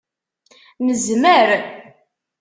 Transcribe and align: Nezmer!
Nezmer! 0.85 1.49